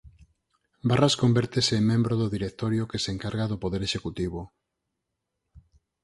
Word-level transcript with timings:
Barras 0.89 1.15
convértese 1.23 1.73
en 1.79 1.83
membro 1.91 2.13
do 2.21 2.27
Directorio 2.35 2.89
que 2.91 3.01
se 3.03 3.09
encarga 3.15 3.49
do 3.51 3.61
poder 3.63 3.81
executivo. 3.85 4.41